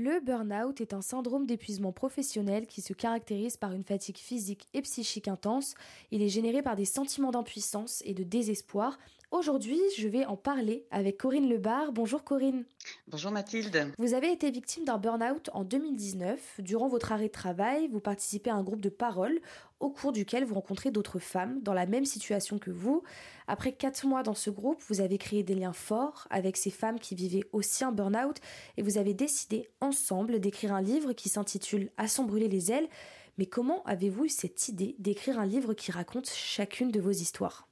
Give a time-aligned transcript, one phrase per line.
[0.00, 4.82] Le burn-out est un syndrome d'épuisement professionnel qui se caractérise par une fatigue physique et
[4.82, 5.74] psychique intense.
[6.12, 8.96] Il est généré par des sentiments d'impuissance et de désespoir.
[9.30, 11.92] Aujourd'hui, je vais en parler avec Corinne Lebar.
[11.92, 12.64] Bonjour Corinne.
[13.08, 13.92] Bonjour Mathilde.
[13.98, 16.60] Vous avez été victime d'un burn-out en 2019.
[16.60, 19.38] Durant votre arrêt de travail, vous participez à un groupe de parole
[19.80, 23.02] au cours duquel vous rencontrez d'autres femmes dans la même situation que vous.
[23.46, 26.98] Après quatre mois dans ce groupe, vous avez créé des liens forts avec ces femmes
[26.98, 28.38] qui vivaient aussi un burn-out
[28.78, 32.88] et vous avez décidé ensemble d'écrire un livre qui s'intitule À s'en brûler les ailes.
[33.36, 37.68] Mais comment avez-vous eu cette idée d'écrire un livre qui raconte chacune de vos histoires?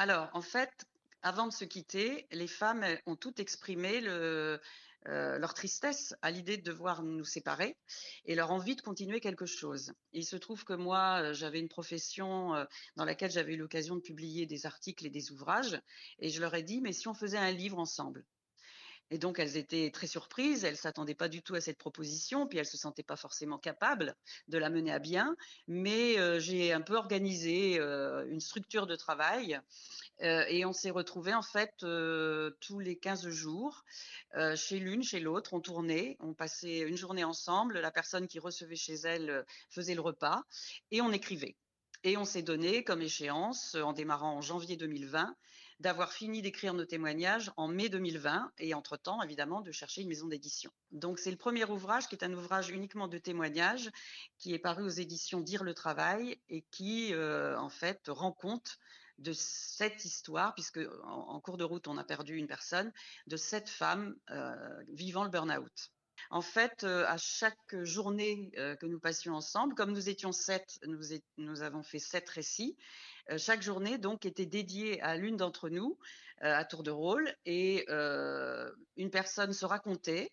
[0.00, 0.86] Alors, en fait,
[1.22, 4.58] avant de se quitter, les femmes ont toutes exprimé euh,
[5.38, 7.76] leur tristesse à l'idée de devoir nous séparer
[8.26, 9.94] et leur envie de continuer quelque chose.
[10.12, 12.64] il se trouve que moi, euh, j'avais une profession euh,
[12.96, 15.80] dans laquelle j'avais eu l'occasion de publier des articles et des ouvrages,
[16.18, 18.26] et je leur ai dit, mais si on faisait un livre ensemble?
[19.10, 22.58] Et donc, elles étaient très surprises, elles s'attendaient pas du tout à cette proposition, puis
[22.58, 24.14] elles se sentaient pas forcément capables
[24.48, 25.36] de la mener à bien.
[25.66, 29.60] Mais j'ai un peu organisé une structure de travail
[30.20, 31.74] et on s'est retrouvés en fait
[32.60, 33.84] tous les 15 jours
[34.54, 35.54] chez l'une, chez l'autre.
[35.54, 37.80] On tournait, on passait une journée ensemble.
[37.80, 40.44] La personne qui recevait chez elle faisait le repas
[40.90, 41.56] et on écrivait.
[42.02, 45.36] Et on s'est donné comme échéance, en démarrant en janvier 2020,
[45.80, 50.28] d'avoir fini d'écrire nos témoignages en mai 2020 et entre-temps, évidemment, de chercher une maison
[50.28, 50.70] d'édition.
[50.92, 53.90] Donc c'est le premier ouvrage qui est un ouvrage uniquement de témoignages
[54.38, 58.78] qui est paru aux éditions Dire le travail et qui, euh, en fait, rend compte
[59.18, 62.92] de cette histoire, puisque en, cours de route, on a perdu une personne,
[63.26, 64.54] de cette femme euh,
[64.88, 65.92] vivant le burn-out.
[66.30, 70.78] En fait, à chaque journée que nous passions ensemble, comme nous étions sept,
[71.38, 72.76] nous, avons fait sept récits.
[73.36, 75.98] Chaque journée, donc, était dédiée à l'une d'entre nous,
[76.40, 77.84] à tour de rôle, et
[78.96, 80.30] une personne se racontait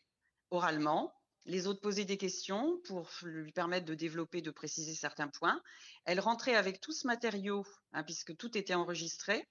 [0.52, 1.14] oralement.
[1.46, 5.62] Les autres posaient des questions pour lui permettre de développer, de préciser certains points.
[6.06, 9.48] Elle rentrait avec tout ce matériau, hein, puisque tout était enregistré.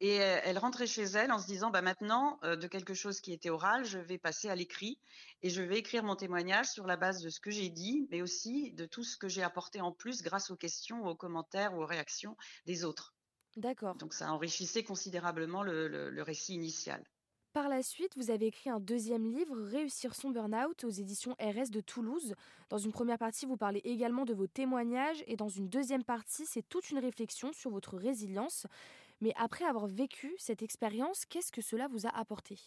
[0.00, 3.32] Et elle rentrait chez elle en se disant, bah maintenant, euh, de quelque chose qui
[3.32, 4.98] était oral, je vais passer à l'écrit
[5.42, 8.20] et je vais écrire mon témoignage sur la base de ce que j'ai dit, mais
[8.20, 11.82] aussi de tout ce que j'ai apporté en plus grâce aux questions, aux commentaires ou
[11.82, 13.14] aux réactions des autres.
[13.56, 13.94] D'accord.
[13.94, 17.04] Donc ça enrichissait considérablement le récit initial.
[17.54, 21.70] Par la suite, vous avez écrit un deuxième livre, Réussir son burn-out, aux éditions RS
[21.70, 22.34] de Toulouse.
[22.68, 26.46] Dans une première partie, vous parlez également de vos témoignages et dans une deuxième partie,
[26.46, 28.66] c'est toute une réflexion sur votre résilience.
[29.24, 32.60] Mais après avoir vécu cette expérience, qu'est-ce que cela vous a apporté?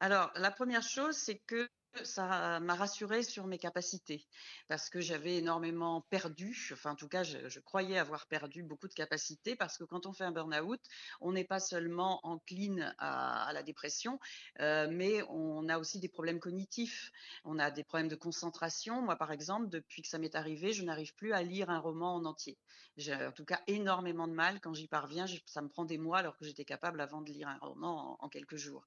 [0.00, 1.66] Alors, la première chose, c'est que
[2.04, 4.26] ça m'a rassurée sur mes capacités
[4.68, 8.94] parce que j'avais énormément perdu, enfin en tout cas je, croyais avoir perdu beaucoup de
[8.94, 10.80] capacités parce que quand on fait un burn-out,
[11.20, 14.18] on n'est pas seulement encline à, la dépression,
[14.60, 17.12] euh, mais on a aussi des problèmes cognitifs,
[17.44, 19.02] on a des problèmes de concentration.
[19.02, 22.14] Moi par exemple, depuis que ça m'est arrivé, je n'arrive plus à lire un roman
[22.14, 22.58] en entier.
[22.96, 26.18] J'ai en tout cas énormément de mal quand j'y parviens, ça me prend des mois
[26.18, 28.86] alors que j'étais capable avant de lire un roman en, quelques jours.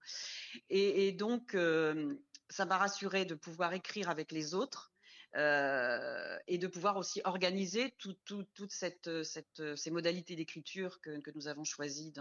[0.70, 2.16] Et, et donc euh,
[2.50, 4.92] ça m'a rassuré de pouvoir écrire avec les autres
[5.38, 11.48] euh, et de pouvoir aussi organiser toutes tout, cette, cette, ces modalités d'écriture que, nous
[11.50, 12.14] avons choisi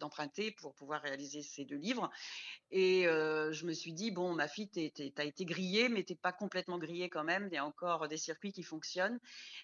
[0.00, 2.10] d'emprunter pour pouvoir réaliser ces deux livres.
[2.72, 6.16] Et euh, je me suis dit, bon, ma fille, tu as été grillée, mais t'es
[6.16, 7.48] pas complètement grillée quand même.
[7.52, 9.20] Il y a encore des circuits qui fonctionnent.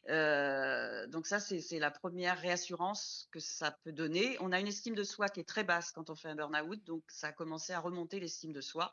[0.08, 4.36] Euh, donc ça, c'est la première réassurance que ça peut donner.
[4.38, 6.84] On a une estime de soi qui est très basse quand on fait un burn-out,
[6.84, 8.92] donc ça a commencé à remonter l'estime de soi.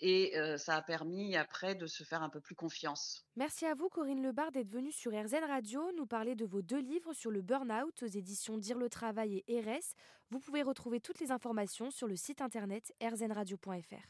[0.00, 3.24] Et ça a permis après de se faire un peu plus confiance.
[3.36, 6.80] Merci à vous, Corinne Lebar, d'être venue sur RZN Radio nous parler de vos deux
[6.80, 9.94] livres sur le burn-out aux éditions Dire le Travail et RS.
[10.30, 14.08] Vous pouvez retrouver toutes les informations sur le site internet rzenradio.fr.